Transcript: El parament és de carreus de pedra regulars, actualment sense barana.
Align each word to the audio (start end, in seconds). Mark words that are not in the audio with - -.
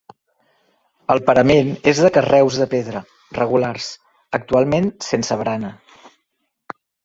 El 1.15 1.21
parament 1.27 1.69
és 1.91 2.01
de 2.07 2.11
carreus 2.15 2.57
de 2.63 2.67
pedra 2.73 3.03
regulars, 3.41 3.93
actualment 4.41 4.93
sense 5.13 5.41
barana. 5.45 5.75